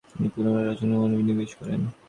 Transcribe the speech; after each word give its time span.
তিনি 0.09 0.27
পুনরায় 0.33 0.67
রচনায় 0.67 0.99
মনোনিবেশ 1.03 1.51
করেন। 1.59 1.81